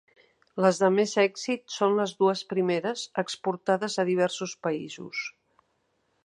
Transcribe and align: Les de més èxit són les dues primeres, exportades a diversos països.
Les 0.65 0.77
de 0.83 0.87
més 0.93 1.11
èxit 1.23 1.61
són 1.73 1.93
les 1.99 2.13
dues 2.23 2.41
primeres, 2.55 3.03
exportades 3.25 3.99
a 4.05 4.07
diversos 4.11 4.57
països. 4.69 5.23